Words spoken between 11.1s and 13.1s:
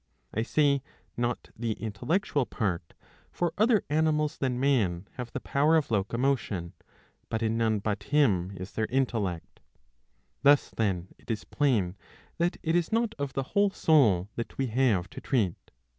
it is plain that it is